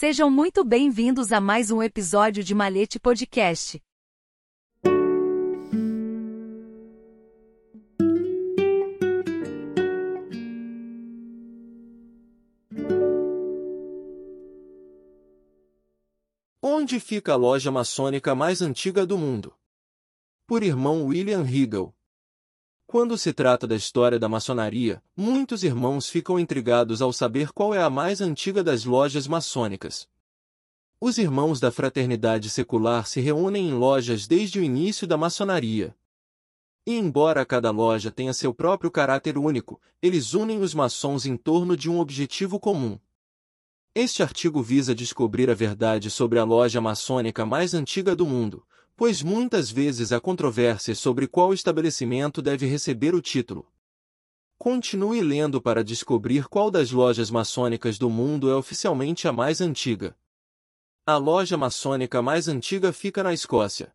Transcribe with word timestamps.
Sejam 0.00 0.30
muito 0.30 0.64
bem-vindos 0.64 1.30
a 1.30 1.42
mais 1.42 1.70
um 1.70 1.82
episódio 1.82 2.42
de 2.42 2.54
Malete 2.54 2.98
Podcast. 2.98 3.78
Onde 16.62 16.98
fica 16.98 17.34
a 17.34 17.36
loja 17.36 17.70
maçônica 17.70 18.34
mais 18.34 18.62
antiga 18.62 19.04
do 19.04 19.18
mundo? 19.18 19.54
Por 20.46 20.62
irmão 20.62 21.04
William 21.04 21.42
Hegel. 21.42 21.94
Quando 22.90 23.16
se 23.16 23.32
trata 23.32 23.68
da 23.68 23.76
história 23.76 24.18
da 24.18 24.28
maçonaria, 24.28 25.00
muitos 25.16 25.62
irmãos 25.62 26.10
ficam 26.10 26.40
intrigados 26.40 27.00
ao 27.00 27.12
saber 27.12 27.52
qual 27.52 27.72
é 27.72 27.80
a 27.80 27.88
mais 27.88 28.20
antiga 28.20 28.64
das 28.64 28.84
lojas 28.84 29.28
maçônicas. 29.28 30.08
Os 31.00 31.16
irmãos 31.16 31.60
da 31.60 31.70
fraternidade 31.70 32.50
secular 32.50 33.06
se 33.06 33.20
reúnem 33.20 33.68
em 33.68 33.74
lojas 33.74 34.26
desde 34.26 34.58
o 34.58 34.64
início 34.64 35.06
da 35.06 35.16
maçonaria. 35.16 35.94
E 36.84 36.96
embora 36.96 37.46
cada 37.46 37.70
loja 37.70 38.10
tenha 38.10 38.32
seu 38.32 38.52
próprio 38.52 38.90
caráter 38.90 39.38
único, 39.38 39.80
eles 40.02 40.34
unem 40.34 40.60
os 40.60 40.74
maçons 40.74 41.24
em 41.24 41.36
torno 41.36 41.76
de 41.76 41.88
um 41.88 42.00
objetivo 42.00 42.58
comum. 42.58 42.98
Este 43.94 44.20
artigo 44.20 44.64
visa 44.64 44.96
descobrir 44.96 45.48
a 45.48 45.54
verdade 45.54 46.10
sobre 46.10 46.40
a 46.40 46.44
loja 46.44 46.80
maçônica 46.80 47.46
mais 47.46 47.72
antiga 47.72 48.16
do 48.16 48.26
mundo, 48.26 48.66
pois 49.00 49.22
muitas 49.22 49.70
vezes 49.70 50.12
há 50.12 50.20
controvérsias 50.20 50.98
sobre 50.98 51.26
qual 51.26 51.54
estabelecimento 51.54 52.42
deve 52.42 52.66
receber 52.66 53.14
o 53.14 53.22
título. 53.22 53.66
Continue 54.58 55.22
lendo 55.22 55.58
para 55.58 55.82
descobrir 55.82 56.46
qual 56.48 56.70
das 56.70 56.90
lojas 56.90 57.30
maçônicas 57.30 57.98
do 57.98 58.10
mundo 58.10 58.50
é 58.50 58.54
oficialmente 58.54 59.26
a 59.26 59.32
mais 59.32 59.62
antiga. 59.62 60.14
A 61.06 61.16
loja 61.16 61.56
maçônica 61.56 62.20
mais 62.20 62.46
antiga 62.46 62.92
fica 62.92 63.22
na 63.22 63.32
Escócia. 63.32 63.90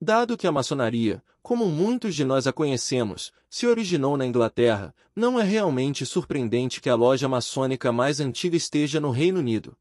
Dado 0.00 0.36
que 0.36 0.48
a 0.48 0.52
maçonaria, 0.52 1.22
como 1.40 1.66
muitos 1.66 2.16
de 2.16 2.24
nós 2.24 2.48
a 2.48 2.52
conhecemos, 2.52 3.32
se 3.48 3.68
originou 3.68 4.16
na 4.16 4.26
Inglaterra, 4.26 4.92
não 5.14 5.38
é 5.38 5.44
realmente 5.44 6.04
surpreendente 6.04 6.80
que 6.80 6.90
a 6.90 6.96
loja 6.96 7.28
maçônica 7.28 7.92
mais 7.92 8.18
antiga 8.18 8.56
esteja 8.56 8.98
no 8.98 9.12
Reino 9.12 9.38
Unido. 9.38 9.76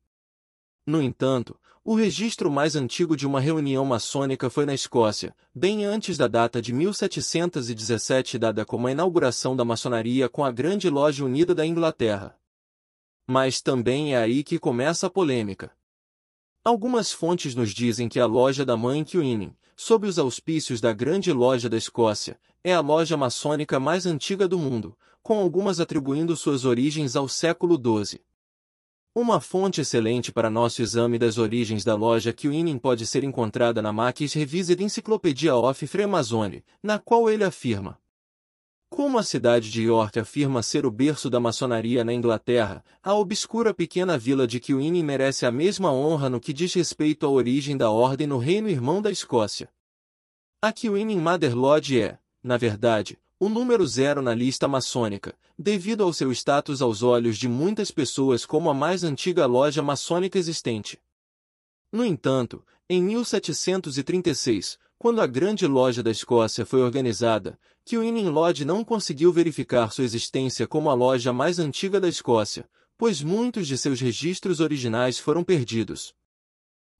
No 0.86 1.02
entanto, 1.02 1.60
o 1.88 1.96
registro 1.96 2.52
mais 2.52 2.76
antigo 2.76 3.16
de 3.16 3.26
uma 3.26 3.40
reunião 3.40 3.86
maçônica 3.86 4.50
foi 4.50 4.66
na 4.66 4.74
Escócia, 4.74 5.34
bem 5.56 5.86
antes 5.86 6.18
da 6.18 6.28
data 6.28 6.62
de 6.62 6.74
1717 6.74 8.38
dada 8.38 8.66
como 8.66 8.88
a 8.88 8.92
inauguração 8.92 9.56
da 9.56 9.64
maçonaria 9.64 10.28
com 10.28 10.44
a 10.44 10.52
Grande 10.52 10.90
Loja 10.90 11.24
Unida 11.24 11.56
da 11.56 11.66
Inglaterra. 11.66 12.38
Mas 13.26 13.62
também 13.62 14.14
é 14.14 14.18
aí 14.18 14.44
que 14.44 14.60
começa 14.60 15.08
a 15.08 15.10
polêmica. 15.10 15.72
Algumas 16.62 17.14
fontes 17.14 17.56
nos 17.56 17.74
dizem 17.74 18.10
que 18.10 18.20
a 18.20 18.26
loja 18.26 18.66
da 18.66 18.76
mãe 18.76 19.06
Queening, 19.06 19.56
sob 19.74 20.10
os 20.10 20.20
auspícios 20.20 20.82
da 20.82 20.92
Grande 20.92 21.32
Loja 21.32 21.70
da 21.70 21.78
Escócia, 21.78 22.38
é 22.66 22.74
a 22.74 22.82
loja 22.82 23.16
maçônica 23.16 23.80
mais 23.80 24.06
antiga 24.06 24.46
do 24.46 24.60
mundo, 24.60 24.94
com 25.24 25.40
algumas 25.40 25.80
atribuindo 25.80 26.36
suas 26.36 26.66
origens 26.66 27.16
ao 27.16 27.30
século 27.30 27.78
XII. 27.78 28.20
Uma 29.20 29.42
fonte 29.42 29.82
excelente 29.82 30.32
para 30.32 30.48
nosso 30.48 30.80
exame 30.80 31.18
das 31.18 31.40
origens 31.40 31.84
da 31.84 31.96
loja 31.96 32.32
Queening 32.32 32.78
pode 32.78 33.04
ser 33.08 33.24
encontrada 33.24 33.82
na 33.82 33.92
Maquis 33.92 34.32
Revised 34.32 34.80
Encyclopedia 34.80 35.56
of 35.56 35.88
Freemasonry, 35.88 36.64
na 36.84 37.00
qual 37.00 37.28
ele 37.28 37.44
afirma. 37.44 38.00
Como 38.92 39.18
a 39.18 39.24
cidade 39.24 39.72
de 39.72 39.82
York 39.82 40.20
afirma 40.20 40.62
ser 40.62 40.86
o 40.86 40.92
berço 40.92 41.32
da 41.32 41.40
maçonaria 41.40 42.04
na 42.04 42.14
Inglaterra, 42.14 42.86
a 43.02 43.16
obscura 43.16 43.74
pequena 43.74 44.20
vila 44.20 44.46
de 44.46 44.60
Queening 44.60 45.02
merece 45.02 45.48
a 45.48 45.52
mesma 45.52 45.92
honra 45.92 46.30
no 46.30 46.40
que 46.40 46.54
diz 46.54 46.72
respeito 46.76 47.26
à 47.26 47.30
origem 47.30 47.76
da 47.76 47.90
ordem 47.90 48.28
no 48.28 48.38
Reino 48.38 48.70
Irmão 48.70 49.02
da 49.02 49.10
Escócia. 49.10 49.68
A 50.62 50.72
Queening 50.72 51.20
Mother 51.20 51.58
Lodge 51.58 52.00
é, 52.00 52.20
na 52.44 52.56
verdade, 52.56 53.18
o 53.40 53.50
número 53.50 53.86
zero 53.86 54.22
na 54.22 54.34
lista 54.34 54.68
maçônica, 54.68 55.38
devido 55.58 56.04
ao 56.04 56.12
seu 56.12 56.32
status 56.32 56.82
aos 56.82 57.04
olhos 57.04 57.38
de 57.38 57.48
muitas 57.48 57.92
pessoas 57.92 58.46
como 58.46 58.70
a 58.70 58.74
mais 58.74 59.04
antiga 59.04 59.46
loja 59.46 59.84
maçônica 59.84 60.40
existente. 60.40 61.00
No 61.92 62.04
entanto, 62.04 62.66
em 62.90 63.02
1736, 63.04 64.80
quando 64.98 65.22
a 65.22 65.28
Grande 65.28 65.68
Loja 65.68 66.02
da 66.02 66.10
Escócia 66.10 66.66
foi 66.66 66.82
organizada, 66.82 67.60
Queening 67.86 68.30
Lodge 68.30 68.66
não 68.66 68.84
conseguiu 68.84 69.32
verificar 69.32 69.92
sua 69.92 70.04
existência 70.04 70.68
como 70.68 70.90
a 70.90 70.94
loja 70.94 71.32
mais 71.32 71.60
antiga 71.60 72.00
da 72.00 72.10
Escócia, 72.10 72.68
pois 72.98 73.22
muitos 73.22 73.68
de 73.68 73.78
seus 73.78 74.02
registros 74.02 74.60
originais 74.60 75.20
foram 75.20 75.44
perdidos. 75.44 76.16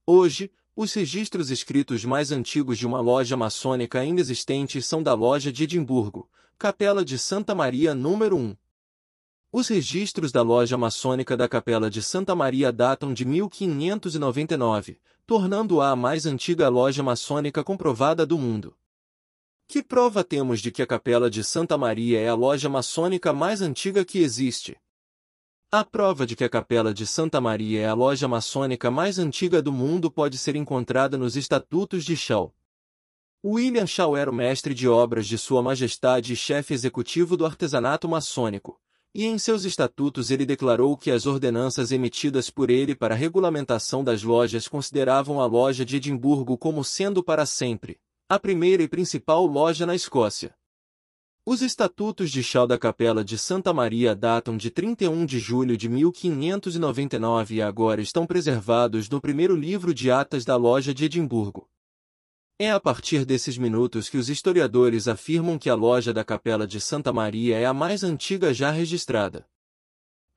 Hoje, 0.06 0.50
os 0.80 0.94
registros 0.94 1.50
escritos 1.50 2.04
mais 2.04 2.30
antigos 2.30 2.78
de 2.78 2.86
uma 2.86 3.00
loja 3.00 3.36
maçônica 3.36 3.98
ainda 3.98 4.20
existente 4.20 4.80
são 4.80 5.02
da 5.02 5.12
loja 5.12 5.50
de 5.52 5.64
Edimburgo, 5.64 6.30
Capela 6.56 7.04
de 7.04 7.18
Santa 7.18 7.52
Maria 7.52 7.96
número 7.96 8.36
1. 8.36 8.56
Os 9.50 9.66
registros 9.66 10.30
da 10.30 10.40
loja 10.40 10.78
maçônica 10.78 11.36
da 11.36 11.48
Capela 11.48 11.90
de 11.90 12.00
Santa 12.00 12.32
Maria 12.32 12.70
datam 12.70 13.12
de 13.12 13.24
1599, 13.24 15.00
tornando-a 15.26 15.90
a 15.90 15.96
mais 15.96 16.26
antiga 16.26 16.68
loja 16.68 17.02
maçônica 17.02 17.64
comprovada 17.64 18.24
do 18.24 18.38
mundo. 18.38 18.72
Que 19.66 19.82
prova 19.82 20.22
temos 20.22 20.60
de 20.60 20.70
que 20.70 20.80
a 20.80 20.86
Capela 20.86 21.28
de 21.28 21.42
Santa 21.42 21.76
Maria 21.76 22.20
é 22.20 22.28
a 22.28 22.34
loja 22.34 22.68
maçônica 22.68 23.32
mais 23.32 23.60
antiga 23.60 24.04
que 24.04 24.20
existe? 24.20 24.76
A 25.70 25.84
prova 25.84 26.26
de 26.26 26.34
que 26.34 26.44
a 26.44 26.48
Capela 26.48 26.94
de 26.94 27.06
Santa 27.06 27.42
Maria 27.42 27.82
é 27.82 27.86
a 27.86 27.92
loja 27.92 28.26
maçônica 28.26 28.90
mais 28.90 29.18
antiga 29.18 29.60
do 29.60 29.70
mundo 29.70 30.10
pode 30.10 30.38
ser 30.38 30.56
encontrada 30.56 31.18
nos 31.18 31.36
Estatutos 31.36 32.06
de 32.06 32.16
Shaw. 32.16 32.54
William 33.44 33.86
Shaw 33.86 34.16
era 34.16 34.30
o 34.30 34.34
mestre 34.34 34.72
de 34.72 34.88
obras 34.88 35.26
de 35.26 35.36
Sua 35.36 35.62
Majestade 35.62 36.32
e 36.32 36.36
chefe 36.36 36.72
executivo 36.72 37.36
do 37.36 37.44
artesanato 37.44 38.08
maçônico, 38.08 38.80
e 39.14 39.26
em 39.26 39.36
seus 39.36 39.66
estatutos 39.66 40.30
ele 40.30 40.46
declarou 40.46 40.96
que 40.96 41.10
as 41.10 41.26
ordenanças 41.26 41.92
emitidas 41.92 42.48
por 42.48 42.70
ele 42.70 42.94
para 42.94 43.14
a 43.14 43.18
regulamentação 43.18 44.02
das 44.02 44.22
lojas 44.22 44.66
consideravam 44.66 45.38
a 45.38 45.44
loja 45.44 45.84
de 45.84 45.96
Edimburgo 45.96 46.56
como 46.56 46.82
sendo 46.82 47.22
para 47.22 47.44
sempre 47.44 48.00
a 48.26 48.38
primeira 48.38 48.82
e 48.82 48.88
principal 48.88 49.44
loja 49.44 49.84
na 49.84 49.94
Escócia. 49.94 50.57
Os 51.50 51.62
estatutos 51.62 52.30
de 52.30 52.42
Chal 52.42 52.66
da 52.66 52.76
Capela 52.76 53.24
de 53.24 53.38
Santa 53.38 53.72
Maria 53.72 54.14
datam 54.14 54.54
de 54.54 54.70
31 54.70 55.24
de 55.24 55.38
julho 55.38 55.78
de 55.78 55.88
1599 55.88 57.54
e 57.54 57.62
agora 57.62 58.02
estão 58.02 58.26
preservados 58.26 59.08
no 59.08 59.18
primeiro 59.18 59.56
livro 59.56 59.94
de 59.94 60.10
atas 60.10 60.44
da 60.44 60.56
loja 60.56 60.92
de 60.92 61.06
Edimburgo. 61.06 61.66
É 62.58 62.70
a 62.70 62.78
partir 62.78 63.24
desses 63.24 63.56
minutos 63.56 64.10
que 64.10 64.18
os 64.18 64.28
historiadores 64.28 65.08
afirmam 65.08 65.58
que 65.58 65.70
a 65.70 65.74
loja 65.74 66.12
da 66.12 66.22
Capela 66.22 66.66
de 66.66 66.82
Santa 66.82 67.14
Maria 67.14 67.56
é 67.56 67.64
a 67.64 67.72
mais 67.72 68.04
antiga 68.04 68.52
já 68.52 68.70
registrada. 68.70 69.46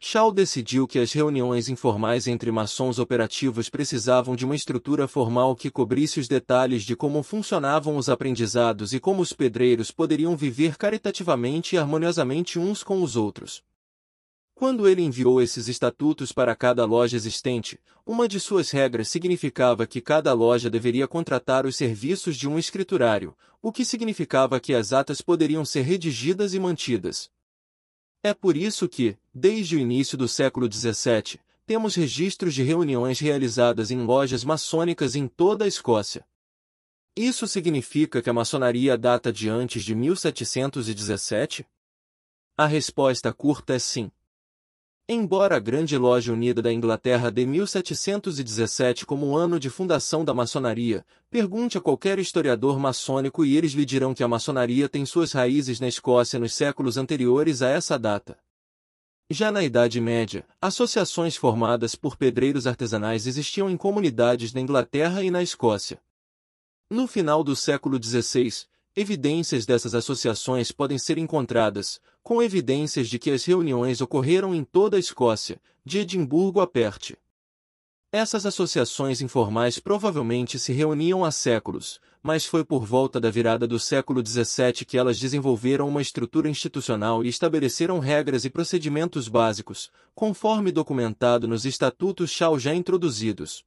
Shaw 0.03 0.31
decidiu 0.31 0.87
que 0.87 0.97
as 0.97 1.13
reuniões 1.13 1.69
informais 1.69 2.25
entre 2.25 2.51
maçons 2.51 2.97
operativos 2.97 3.69
precisavam 3.69 4.35
de 4.35 4.43
uma 4.43 4.55
estrutura 4.55 5.07
formal 5.07 5.55
que 5.55 5.69
cobrisse 5.69 6.19
os 6.19 6.27
detalhes 6.27 6.81
de 6.81 6.95
como 6.95 7.21
funcionavam 7.21 7.95
os 7.95 8.09
aprendizados 8.09 8.93
e 8.93 8.99
como 8.99 9.21
os 9.21 9.31
pedreiros 9.31 9.91
poderiam 9.91 10.35
viver 10.35 10.75
caritativamente 10.75 11.75
e 11.75 11.77
harmoniosamente 11.77 12.57
uns 12.57 12.83
com 12.83 13.03
os 13.03 13.15
outros. 13.15 13.61
Quando 14.55 14.87
ele 14.87 15.03
enviou 15.03 15.39
esses 15.39 15.67
estatutos 15.67 16.31
para 16.31 16.55
cada 16.55 16.83
loja 16.83 17.15
existente, 17.15 17.79
uma 18.03 18.27
de 18.27 18.39
suas 18.39 18.71
regras 18.71 19.07
significava 19.07 19.85
que 19.85 20.01
cada 20.01 20.33
loja 20.33 20.67
deveria 20.67 21.07
contratar 21.07 21.63
os 21.63 21.75
serviços 21.75 22.35
de 22.35 22.49
um 22.49 22.57
escriturário, 22.57 23.37
o 23.61 23.71
que 23.71 23.85
significava 23.85 24.59
que 24.59 24.73
as 24.73 24.93
atas 24.93 25.21
poderiam 25.21 25.63
ser 25.63 25.83
redigidas 25.83 26.55
e 26.55 26.59
mantidas. 26.59 27.29
É 28.23 28.33
por 28.33 28.55
isso 28.55 28.87
que, 28.87 29.17
desde 29.33 29.75
o 29.75 29.79
início 29.79 30.15
do 30.15 30.27
século 30.27 30.71
XVII, 30.71 31.39
temos 31.65 31.95
registros 31.95 32.53
de 32.53 32.61
reuniões 32.61 33.19
realizadas 33.19 33.89
em 33.89 34.03
lojas 34.03 34.43
maçônicas 34.43 35.15
em 35.15 35.27
toda 35.27 35.65
a 35.65 35.67
Escócia. 35.67 36.23
Isso 37.15 37.47
significa 37.47 38.21
que 38.21 38.29
a 38.29 38.33
maçonaria 38.33 38.97
data 38.97 39.33
de 39.33 39.49
antes 39.49 39.83
de 39.83 39.95
1717? 39.95 41.65
A 42.55 42.67
resposta 42.67 43.33
curta 43.33 43.73
é 43.73 43.79
sim. 43.79 44.11
Embora 45.09 45.57
a 45.57 45.59
Grande 45.59 45.97
Loja 45.97 46.31
Unida 46.31 46.61
da 46.61 46.71
Inglaterra 46.71 47.29
dê 47.29 47.45
1717 47.45 49.05
como 49.05 49.25
o 49.27 49.35
ano 49.35 49.59
de 49.59 49.69
fundação 49.69 50.23
da 50.23 50.33
maçonaria, 50.33 51.05
pergunte 51.29 51.77
a 51.77 51.81
qualquer 51.81 52.19
historiador 52.19 52.79
maçônico 52.79 53.43
e 53.43 53.57
eles 53.57 53.73
lhe 53.73 53.85
dirão 53.85 54.13
que 54.13 54.23
a 54.23 54.27
maçonaria 54.27 54.87
tem 54.87 55.05
suas 55.05 55.33
raízes 55.33 55.79
na 55.79 55.87
Escócia 55.87 56.39
nos 56.39 56.53
séculos 56.53 56.97
anteriores 56.97 57.61
a 57.61 57.69
essa 57.69 57.99
data. 57.99 58.37
Já 59.29 59.51
na 59.51 59.63
Idade 59.63 59.99
Média, 59.99 60.45
associações 60.61 61.35
formadas 61.35 61.95
por 61.95 62.15
pedreiros 62.15 62.67
artesanais 62.67 63.27
existiam 63.27 63.69
em 63.69 63.77
comunidades 63.77 64.53
na 64.53 64.61
Inglaterra 64.61 65.23
e 65.23 65.31
na 65.31 65.41
Escócia. 65.41 65.99
No 66.89 67.07
final 67.07 67.43
do 67.43 67.55
século 67.55 68.01
XVI, 68.01 68.65
Evidências 68.93 69.65
dessas 69.65 69.95
associações 69.95 70.69
podem 70.69 70.97
ser 70.97 71.17
encontradas, 71.17 72.01
com 72.23 72.41
evidências 72.41 73.07
de 73.07 73.17
que 73.17 73.31
as 73.31 73.45
reuniões 73.45 74.01
ocorreram 74.01 74.53
em 74.53 74.63
toda 74.63 74.97
a 74.97 74.99
Escócia, 74.99 75.59
de 75.83 75.99
Edimburgo 75.99 76.61
a 76.61 76.67
Perth. 76.67 77.15
Essas 78.11 78.45
associações 78.45 79.21
informais 79.21 79.79
provavelmente 79.79 80.59
se 80.59 80.73
reuniam 80.73 81.23
há 81.23 81.31
séculos, 81.31 81.99
mas 82.21 82.45
foi 82.45 82.63
por 82.63 82.85
volta 82.85 83.19
da 83.19 83.31
virada 83.31 83.65
do 83.65 83.79
século 83.79 84.25
XVII 84.25 84.85
que 84.85 84.97
elas 84.97 85.17
desenvolveram 85.17 85.87
uma 85.87 86.01
estrutura 86.01 86.49
institucional 86.49 87.23
e 87.23 87.29
estabeleceram 87.29 87.99
regras 87.99 88.45
e 88.45 88.49
procedimentos 88.49 89.27
básicos, 89.27 89.89
conforme 90.13 90.71
documentado 90.71 91.47
nos 91.47 91.65
estatutos 91.65 92.29
Chao 92.29 92.59
já 92.59 92.75
introduzidos. 92.75 93.63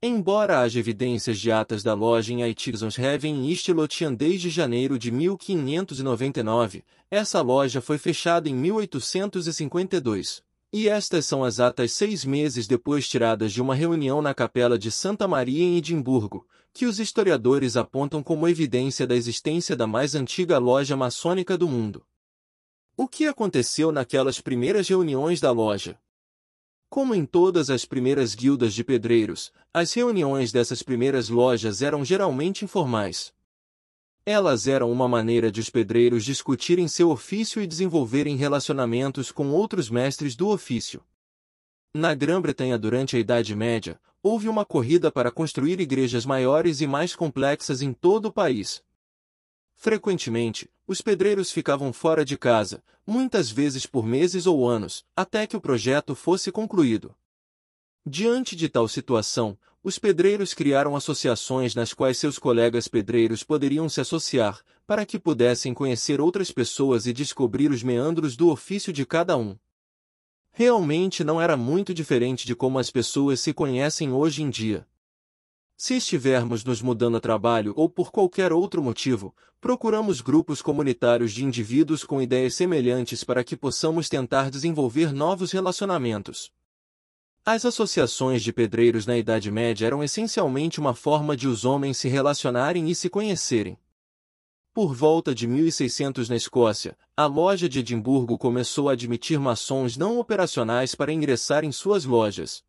Embora 0.00 0.60
haja 0.60 0.78
evidências 0.78 1.40
de 1.40 1.50
atas 1.50 1.82
da 1.82 1.92
loja 1.92 2.32
em 2.32 2.44
Haven 2.44 3.34
em 3.34 3.50
East 3.50 3.68
Lothian 3.70 4.14
desde 4.14 4.48
janeiro 4.48 4.96
de 4.96 5.10
1599, 5.10 6.84
essa 7.10 7.40
loja 7.40 7.80
foi 7.80 7.98
fechada 7.98 8.48
em 8.48 8.54
1852. 8.54 10.40
E 10.72 10.88
estas 10.88 11.26
são 11.26 11.42
as 11.42 11.58
atas 11.58 11.90
seis 11.94 12.24
meses 12.24 12.68
depois 12.68 13.08
tiradas 13.08 13.52
de 13.52 13.60
uma 13.60 13.74
reunião 13.74 14.22
na 14.22 14.32
capela 14.32 14.78
de 14.78 14.92
Santa 14.92 15.26
Maria 15.26 15.64
em 15.64 15.76
Edimburgo, 15.78 16.46
que 16.72 16.86
os 16.86 17.00
historiadores 17.00 17.76
apontam 17.76 18.22
como 18.22 18.46
evidência 18.46 19.04
da 19.04 19.16
existência 19.16 19.74
da 19.74 19.88
mais 19.88 20.14
antiga 20.14 20.58
loja 20.58 20.96
maçônica 20.96 21.58
do 21.58 21.66
mundo. 21.66 22.06
O 22.96 23.08
que 23.08 23.26
aconteceu 23.26 23.90
naquelas 23.90 24.40
primeiras 24.40 24.88
reuniões 24.88 25.40
da 25.40 25.50
loja? 25.50 25.98
Como 26.88 27.14
em 27.14 27.26
todas 27.26 27.68
as 27.68 27.84
primeiras 27.84 28.34
guildas 28.34 28.72
de 28.72 28.82
pedreiros, 28.82 29.52
as 29.74 29.92
reuniões 29.92 30.50
dessas 30.50 30.82
primeiras 30.82 31.28
lojas 31.28 31.82
eram 31.82 32.02
geralmente 32.02 32.64
informais. 32.64 33.32
Elas 34.24 34.66
eram 34.66 34.90
uma 34.90 35.06
maneira 35.06 35.50
de 35.52 35.60
os 35.60 35.68
pedreiros 35.68 36.24
discutirem 36.24 36.88
seu 36.88 37.10
ofício 37.10 37.60
e 37.60 37.66
desenvolverem 37.66 38.36
relacionamentos 38.36 39.30
com 39.30 39.50
outros 39.50 39.90
mestres 39.90 40.34
do 40.34 40.48
ofício. 40.48 41.02
Na 41.92 42.14
Grã-Bretanha 42.14 42.78
durante 42.78 43.16
a 43.16 43.18
Idade 43.18 43.54
Média, 43.54 44.00
houve 44.22 44.48
uma 44.48 44.64
corrida 44.64 45.10
para 45.12 45.30
construir 45.30 45.80
igrejas 45.80 46.24
maiores 46.24 46.80
e 46.80 46.86
mais 46.86 47.14
complexas 47.14 47.82
em 47.82 47.92
todo 47.92 48.26
o 48.26 48.32
país. 48.32 48.82
Frequentemente, 49.74 50.70
os 50.88 51.02
pedreiros 51.02 51.52
ficavam 51.52 51.92
fora 51.92 52.24
de 52.24 52.38
casa, 52.38 52.82
muitas 53.06 53.50
vezes 53.50 53.84
por 53.84 54.06
meses 54.06 54.46
ou 54.46 54.66
anos, 54.66 55.04
até 55.14 55.46
que 55.46 55.54
o 55.54 55.60
projeto 55.60 56.14
fosse 56.14 56.50
concluído. 56.50 57.14
Diante 58.06 58.56
de 58.56 58.70
tal 58.70 58.88
situação, 58.88 59.58
os 59.84 59.98
pedreiros 59.98 60.54
criaram 60.54 60.96
associações 60.96 61.74
nas 61.74 61.92
quais 61.92 62.16
seus 62.16 62.38
colegas 62.38 62.88
pedreiros 62.88 63.42
poderiam 63.42 63.86
se 63.86 64.00
associar, 64.00 64.60
para 64.86 65.04
que 65.04 65.18
pudessem 65.18 65.74
conhecer 65.74 66.22
outras 66.22 66.50
pessoas 66.50 67.06
e 67.06 67.12
descobrir 67.12 67.70
os 67.70 67.82
meandros 67.82 68.34
do 68.34 68.48
ofício 68.48 68.90
de 68.90 69.04
cada 69.04 69.36
um. 69.36 69.58
Realmente 70.50 71.22
não 71.22 71.38
era 71.38 71.54
muito 71.54 71.92
diferente 71.92 72.46
de 72.46 72.56
como 72.56 72.78
as 72.78 72.90
pessoas 72.90 73.40
se 73.40 73.52
conhecem 73.52 74.10
hoje 74.10 74.42
em 74.42 74.48
dia. 74.48 74.86
Se 75.80 75.94
estivermos 75.94 76.64
nos 76.64 76.82
mudando 76.82 77.18
a 77.18 77.20
trabalho 77.20 77.72
ou 77.76 77.88
por 77.88 78.10
qualquer 78.10 78.52
outro 78.52 78.82
motivo, 78.82 79.32
procuramos 79.60 80.20
grupos 80.20 80.60
comunitários 80.60 81.32
de 81.32 81.44
indivíduos 81.44 82.02
com 82.02 82.20
ideias 82.20 82.54
semelhantes 82.54 83.22
para 83.22 83.44
que 83.44 83.56
possamos 83.56 84.08
tentar 84.08 84.50
desenvolver 84.50 85.12
novos 85.12 85.52
relacionamentos. 85.52 86.50
As 87.46 87.64
associações 87.64 88.42
de 88.42 88.52
pedreiros 88.52 89.06
na 89.06 89.16
Idade 89.16 89.52
Média 89.52 89.86
eram 89.86 90.02
essencialmente 90.02 90.80
uma 90.80 90.94
forma 90.94 91.36
de 91.36 91.46
os 91.46 91.64
homens 91.64 91.96
se 91.96 92.08
relacionarem 92.08 92.90
e 92.90 92.94
se 92.94 93.08
conhecerem. 93.08 93.78
Por 94.74 94.92
volta 94.92 95.32
de 95.32 95.46
1600 95.46 96.28
na 96.28 96.34
Escócia, 96.34 96.98
a 97.16 97.26
loja 97.26 97.68
de 97.68 97.78
Edimburgo 97.78 98.36
começou 98.36 98.88
a 98.88 98.94
admitir 98.94 99.38
maçons 99.38 99.96
não 99.96 100.18
operacionais 100.18 100.96
para 100.96 101.12
ingressar 101.12 101.64
em 101.64 101.70
suas 101.70 102.04
lojas. 102.04 102.64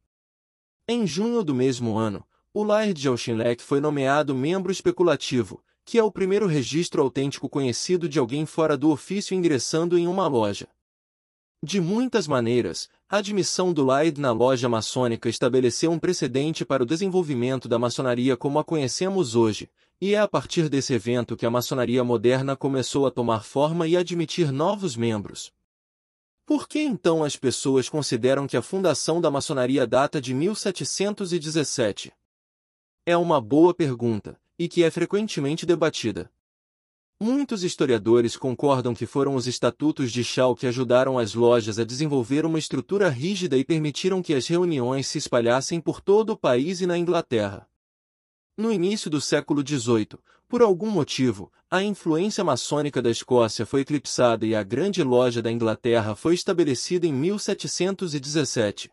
Em 0.88 1.07
junho 1.07 1.44
do 1.44 1.56
mesmo 1.56 1.97
ano, 1.97 2.23
o 2.53 2.63
Laird 2.63 3.07
Auchinleck 3.07 3.61
foi 3.61 3.79
nomeado 3.79 4.33
membro 4.33 4.71
especulativo, 4.71 5.63
que 5.85 5.99
é 5.99 6.03
o 6.03 6.11
primeiro 6.11 6.47
registro 6.47 7.01
autêntico 7.01 7.47
conhecido 7.47 8.09
de 8.09 8.17
alguém 8.17 8.45
fora 8.45 8.75
do 8.75 8.89
ofício 8.89 9.35
ingressando 9.35 9.97
em 9.97 10.07
uma 10.07 10.27
loja. 10.27 10.67
De 11.63 11.79
muitas 11.79 12.27
maneiras, 12.27 12.89
a 13.07 13.17
admissão 13.17 13.71
do 13.71 13.83
Laird 13.85 14.19
na 14.19 14.31
loja 14.31 14.67
maçônica 14.67 15.29
estabeleceu 15.29 15.91
um 15.91 15.99
precedente 15.99 16.65
para 16.65 16.81
o 16.81 16.85
desenvolvimento 16.85 17.67
da 17.67 17.77
maçonaria 17.77 18.35
como 18.35 18.57
a 18.57 18.63
conhecemos 18.63 19.35
hoje, 19.35 19.69
e 20.01 20.15
é 20.15 20.19
a 20.19 20.27
partir 20.27 20.69
desse 20.69 20.93
evento 20.93 21.35
que 21.35 21.45
a 21.45 21.51
maçonaria 21.51 22.03
moderna 22.03 22.55
começou 22.55 23.05
a 23.05 23.11
tomar 23.11 23.43
forma 23.43 23.87
e 23.87 23.97
admitir 23.97 24.51
novos 24.51 24.95
membros. 24.95 25.51
Por 26.45 26.67
que 26.67 26.79
então 26.79 27.23
as 27.23 27.35
pessoas 27.35 27.89
consideram 27.89 28.47
que 28.47 28.57
a 28.57 28.61
fundação 28.61 29.21
da 29.21 29.29
maçonaria 29.29 29.85
data 29.85 30.19
de 30.19 30.33
1717? 30.33 32.11
É 33.09 33.17
uma 33.17 33.41
boa 33.41 33.73
pergunta, 33.73 34.39
e 34.56 34.67
que 34.67 34.83
é 34.83 34.91
frequentemente 34.91 35.65
debatida. 35.65 36.31
Muitos 37.19 37.63
historiadores 37.63 38.38
concordam 38.38 38.94
que 38.94 39.07
foram 39.07 39.33
os 39.33 39.47
estatutos 39.47 40.11
de 40.11 40.23
Shaw 40.23 40.56
que 40.56 40.67
ajudaram 40.67 41.17
as 41.17 41.33
lojas 41.33 41.79
a 41.79 41.83
desenvolver 41.83 42.45
uma 42.45 42.59
estrutura 42.59 43.09
rígida 43.09 43.57
e 43.57 43.65
permitiram 43.65 44.21
que 44.21 44.31
as 44.35 44.45
reuniões 44.45 45.07
se 45.07 45.17
espalhassem 45.17 45.81
por 45.81 46.01
todo 46.01 46.33
o 46.33 46.38
país 46.38 46.81
e 46.81 46.85
na 46.85 47.00
Inglaterra. 47.00 47.67
No 48.56 48.71
início 48.71 49.09
do 49.09 49.19
século 49.19 49.67
XVIII, 49.67 50.19
por 50.47 50.61
algum 50.61 50.91
motivo, 50.91 51.51
a 51.67 51.81
influência 51.81 52.44
maçônica 52.44 53.01
da 53.01 53.09
Escócia 53.09 53.65
foi 53.65 53.81
eclipsada 53.81 54.45
e 54.45 54.53
a 54.53 54.61
Grande 54.61 55.01
Loja 55.01 55.41
da 55.41 55.51
Inglaterra 55.51 56.15
foi 56.15 56.35
estabelecida 56.35 57.07
em 57.07 57.13
1717. 57.13 58.91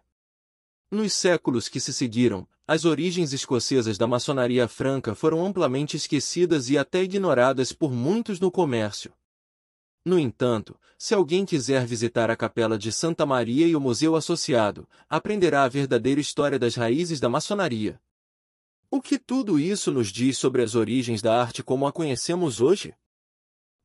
Nos 0.91 1.13
séculos 1.13 1.69
que 1.69 1.79
se 1.79 1.93
seguiram, 1.93 2.49
as 2.69 2.85
origens 2.85 3.33
escocesas 3.33 3.97
da 3.97 4.09
maçonaria 4.09 4.67
franca 4.67 5.15
foram 5.15 5.47
amplamente 5.47 5.97
esquecidas 5.97 6.69
e 6.69 6.77
até 6.77 7.03
ignoradas 7.03 7.73
por 7.73 7.93
muitos 7.93 8.41
no 8.41 8.51
comércio. 8.51 9.13
No 10.05 10.19
entanto, 10.19 10.79
se 10.99 11.15
alguém 11.15 11.45
quiser 11.45 11.87
visitar 11.87 12.31
a 12.31 12.37
Capela 12.37 12.77
de 12.77 12.91
Santa 12.91 13.25
Maria 13.25 13.67
e 13.67 13.77
o 13.77 13.81
Museu 13.81 14.17
Associado, 14.17 14.89
aprenderá 15.09 15.63
a 15.63 15.69
verdadeira 15.69 16.21
história 16.21 16.59
das 16.59 16.75
raízes 16.75 17.21
da 17.21 17.29
maçonaria. 17.29 18.01
O 18.91 19.01
que 19.01 19.19
tudo 19.19 19.59
isso 19.59 19.93
nos 19.93 20.09
diz 20.09 20.39
sobre 20.39 20.63
as 20.63 20.75
origens 20.75 21.23
da 21.23 21.41
arte 21.41 21.63
como 21.63 21.87
a 21.87 21.93
conhecemos 21.93 22.61
hoje? 22.61 22.95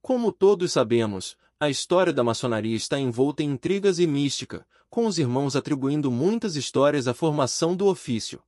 Como 0.01 0.31
todos 0.31 0.71
sabemos, 0.71 1.35
a 1.59 1.69
história 1.69 2.13
da 2.13 2.23
maçonaria 2.23 2.75
está 2.75 2.99
envolta 2.99 3.43
em 3.43 3.51
intrigas 3.51 3.99
e 3.99 4.07
mística, 4.07 4.65
com 4.89 5.05
os 5.05 5.19
irmãos 5.19 5.55
atribuindo 5.55 6.09
muitas 6.11 6.55
histórias 6.55 7.07
à 7.07 7.13
formação 7.13 7.75
do 7.75 7.85
ofício. 7.85 8.41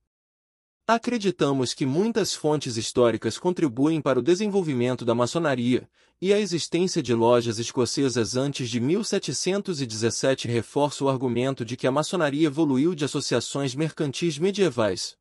Acreditamos 0.86 1.72
que 1.72 1.86
muitas 1.86 2.34
fontes 2.34 2.76
históricas 2.76 3.38
contribuem 3.38 4.02
para 4.02 4.18
o 4.18 4.22
desenvolvimento 4.22 5.02
da 5.02 5.14
maçonaria, 5.14 5.88
e 6.20 6.30
a 6.30 6.38
existência 6.38 7.02
de 7.02 7.14
lojas 7.14 7.58
escocesas 7.58 8.36
antes 8.36 8.68
de 8.68 8.80
1717 8.80 10.46
reforça 10.46 11.02
o 11.02 11.08
argumento 11.08 11.64
de 11.64 11.74
que 11.74 11.86
a 11.86 11.90
maçonaria 11.90 12.48
evoluiu 12.48 12.94
de 12.94 13.02
associações 13.02 13.74
mercantis 13.74 14.38
medievais. 14.38 15.16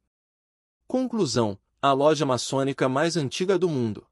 Conclusão: 0.86 1.58
a 1.82 1.94
loja 1.94 2.26
maçônica 2.26 2.90
mais 2.90 3.16
antiga 3.16 3.58
do 3.58 3.70
mundo. 3.70 4.06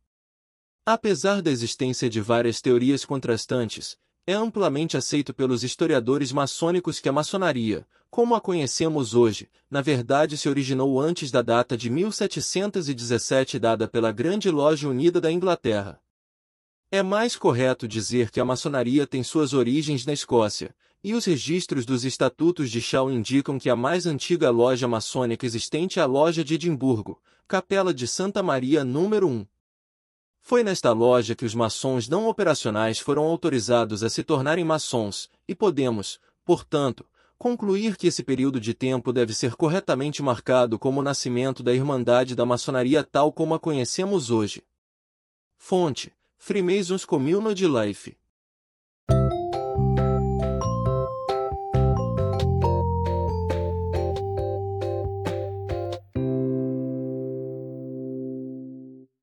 Apesar 0.86 1.42
da 1.42 1.52
existência 1.52 2.10
de 2.10 2.22
várias 2.22 2.62
teorias 2.62 3.04
contrastantes, 3.04 3.98
é 4.26 4.34
amplamente 4.34 4.96
aceito 4.96 5.34
pelos 5.34 5.64
historiadores 5.64 6.32
maçônicos 6.32 7.00
que 7.00 7.10
a 7.10 7.12
maçonaria, 7.12 7.86
como 8.10 8.36
a 8.36 8.42
conhecemos 8.42 9.16
hoje, 9.16 9.50
na 9.70 9.82
verdade 9.82 10.38
se 10.38 10.50
originou 10.50 11.00
antes 11.00 11.32
da 11.32 11.42
data 11.42 11.78
de 11.78 11.90
1717 11.90 13.58
dada 13.58 13.88
pela 13.88 14.12
Grande 14.12 14.52
Loja 14.52 14.88
Unida 14.88 15.22
da 15.22 15.32
Inglaterra. 15.32 16.00
É 16.92 17.02
mais 17.02 17.38
correto 17.38 17.88
dizer 17.88 18.30
que 18.30 18.40
a 18.40 18.46
maçonaria 18.46 19.08
tem 19.08 19.24
suas 19.24 19.54
origens 19.54 20.06
na 20.06 20.12
Escócia, 20.12 20.76
e 21.04 21.14
os 21.14 21.26
registros 21.26 21.86
dos 21.86 22.06
estatutos 22.06 22.70
de 22.70 22.82
Shaw 22.82 23.10
indicam 23.10 23.58
que 23.58 23.70
a 23.70 23.76
mais 23.76 24.06
antiga 24.06 24.52
loja 24.52 24.88
maçônica 24.88 25.46
existente 25.46 26.00
é 26.00 26.02
a 26.02 26.06
Loja 26.06 26.44
de 26.44 26.56
Edimburgo, 26.56 27.20
Capela 27.48 27.94
de 27.94 28.08
Santa 28.08 28.44
Maria 28.44 28.84
número 28.84 29.28
1. 29.28 29.46
Foi 30.42 30.64
nesta 30.64 30.92
loja 30.92 31.36
que 31.36 31.46
os 31.46 31.56
maçons 31.56 32.10
não 32.10 32.28
operacionais 32.28 33.00
foram 33.00 33.24
autorizados 33.24 34.04
a 34.04 34.10
se 34.10 34.24
tornarem 34.24 34.66
maçons, 34.66 35.30
e 35.48 35.56
podemos, 35.56 36.20
portanto, 36.44 37.06
concluir 37.38 37.96
que 37.96 38.08
esse 38.08 38.24
período 38.24 38.60
de 38.60 38.74
tempo 38.74 39.14
deve 39.14 39.34
ser 39.34 39.56
corretamente 39.56 40.22
marcado 40.22 40.78
como 40.78 41.00
o 41.00 41.04
nascimento 41.04 41.64
da 41.64 41.74
Irmandade 41.74 42.36
da 42.36 42.46
Maçonaria 42.46 43.04
tal 43.04 43.32
como 43.32 43.54
a 43.54 43.60
conhecemos 43.60 44.30
hoje. 44.30 44.64
Fonte: 45.58 46.12
Freemasons 46.38 47.06
Community 47.06 47.68
Life 47.68 48.18